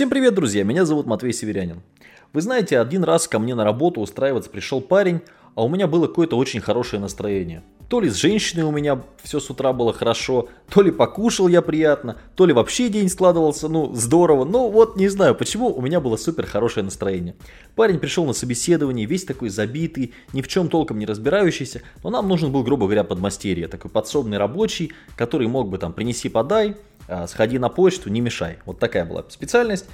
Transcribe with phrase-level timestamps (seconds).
[0.00, 1.82] Всем привет, друзья, меня зовут Матвей Северянин.
[2.32, 5.20] Вы знаете, один раз ко мне на работу устраиваться пришел парень,
[5.54, 7.62] а у меня было какое-то очень хорошее настроение.
[7.90, 11.60] То ли с женщиной у меня все с утра было хорошо, то ли покушал я
[11.60, 14.46] приятно, то ли вообще день складывался, ну, здорово.
[14.46, 17.34] Ну, вот не знаю, почему у меня было супер хорошее настроение.
[17.74, 22.26] Парень пришел на собеседование, весь такой забитый, ни в чем толком не разбирающийся, но нам
[22.26, 26.76] нужен был, грубо говоря, подмастерье, такой подсобный рабочий, который мог бы там принеси-подай,
[27.26, 28.58] сходи на почту, не мешай.
[28.66, 29.86] Вот такая была специальность.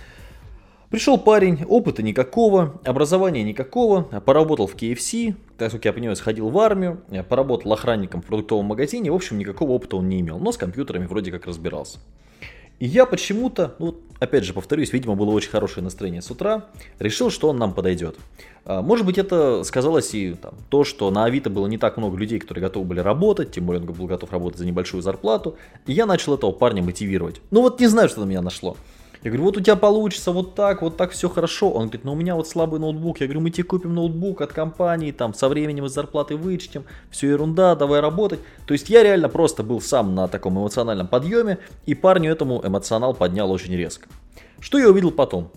[0.91, 6.59] Пришел парень, опыта никакого, образования никакого, поработал в KFC, так как я понимаю, сходил в
[6.61, 10.57] армию, поработал охранником в продуктовом магазине, в общем, никакого опыта он не имел, но с
[10.57, 11.99] компьютерами вроде как разбирался.
[12.79, 16.67] И я почему-то, ну, опять же, повторюсь, видимо, было очень хорошее настроение с утра,
[16.99, 18.17] решил, что он нам подойдет.
[18.65, 22.19] А, может быть, это сказалось и там, то, что на Авито было не так много
[22.19, 25.93] людей, которые готовы были работать, тем более он был готов работать за небольшую зарплату, и
[25.93, 27.41] я начал этого парня мотивировать.
[27.51, 28.77] Ну вот не знаю, что на меня нашло.
[29.27, 31.69] Я говорю, вот у тебя получится вот так, вот так все хорошо.
[31.71, 33.19] Он говорит, ну у меня вот слабый ноутбук.
[33.19, 37.31] Я говорю, мы тебе купим ноутбук от компании, там со временем из зарплаты вычтем, все
[37.31, 38.39] ерунда, давай работать.
[38.69, 43.15] То есть я реально просто был сам на таком эмоциональном подъеме, и парню этому эмоционал
[43.15, 44.07] поднял очень резко.
[44.61, 45.51] Что я увидел потом?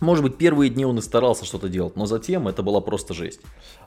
[0.00, 3.40] Может быть, первые дни он и старался что-то делать, но затем это была просто жесть.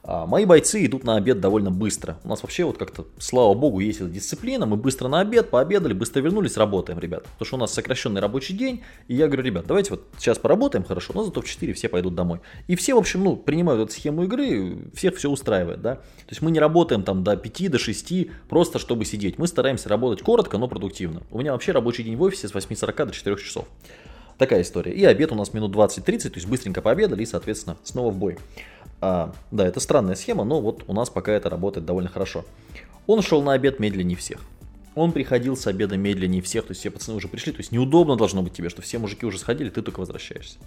[0.03, 2.17] А, мои бойцы идут на обед довольно быстро.
[2.23, 4.65] У нас вообще вот как-то, слава богу, есть эта дисциплина.
[4.65, 7.23] Мы быстро на обед, пообедали, быстро вернулись, работаем, ребят.
[7.23, 8.83] Потому что у нас сокращенный рабочий день.
[9.07, 12.15] И я говорю, ребят, давайте вот сейчас поработаем хорошо, но зато в 4 все пойдут
[12.15, 12.39] домой.
[12.67, 15.95] И все, в общем, ну, принимают эту схему игры, всех все устраивает, да.
[15.95, 19.37] То есть мы не работаем там до 5, до 6, просто чтобы сидеть.
[19.37, 21.23] Мы стараемся работать коротко, но продуктивно.
[21.31, 23.65] У меня вообще рабочий день в офисе с 8.40 до 4 часов.
[24.37, 24.93] Такая история.
[24.93, 28.37] И обед у нас минут 20-30, то есть быстренько пообедали и, соответственно, снова в бой.
[29.01, 32.45] А, да, это странная схема, но вот у нас пока это работает довольно хорошо.
[33.07, 34.41] Он шел на обед медленнее всех.
[34.95, 38.15] Он приходил с обеда медленнее всех, то есть все пацаны уже пришли, то есть неудобно
[38.15, 40.57] должно быть тебе, что все мужики уже сходили, ты только возвращаешься.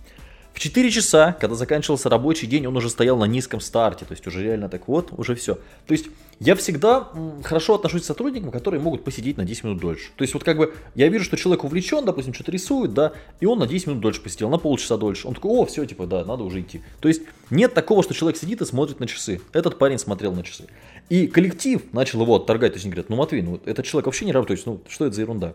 [0.52, 4.26] В 4 часа, когда заканчивался рабочий день, он уже стоял на низком старте, то есть
[4.26, 5.54] уже реально так вот, уже все.
[5.86, 6.06] То есть
[6.38, 7.08] я всегда
[7.44, 10.10] хорошо отношусь к сотрудникам, которые могут посидеть на 10 минут дольше.
[10.16, 13.46] То есть вот как бы я вижу, что человек увлечен, допустим, что-то рисует, да, и
[13.46, 15.28] он на 10 минут дольше посидел, на полчаса дольше.
[15.28, 16.82] Он такой, о, все, типа, да, надо уже идти.
[17.00, 19.40] То есть нет такого, что человек сидит и смотрит на часы.
[19.52, 20.66] Этот парень смотрел на часы.
[21.10, 24.24] И коллектив начал его отторгать, то есть они говорят, ну Матвей, ну этот человек вообще
[24.24, 25.54] не работает, ну что это за ерунда?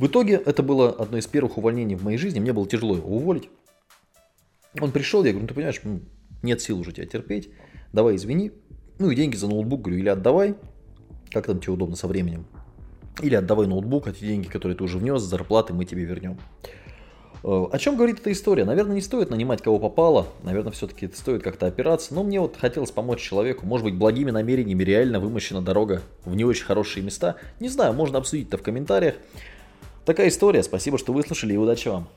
[0.00, 3.16] В итоге это было одно из первых увольнений в моей жизни, мне было тяжело его
[3.16, 3.50] уволить.
[4.80, 5.82] Он пришел, я говорю, ну ты понимаешь,
[6.42, 7.50] нет сил уже тебя терпеть,
[7.92, 8.52] давай извини,
[8.98, 10.54] ну и деньги за ноутбук, говорю, или отдавай,
[11.30, 12.46] как там тебе удобно со временем,
[13.20, 16.38] или отдавай ноутбук, а те деньги, которые ты уже внес, зарплаты мы тебе вернем.
[17.44, 18.64] Э, о чем говорит эта история?
[18.64, 22.90] Наверное, не стоит нанимать кого попало, наверное, все-таки стоит как-то опираться, но мне вот хотелось
[22.90, 27.36] помочь человеку, может быть, благими намерениями реально вымощена дорога в не очень хорошие места.
[27.60, 29.16] Не знаю, можно обсудить это в комментариях.
[30.04, 32.08] Такая история, спасибо, что выслушали и удачи вам.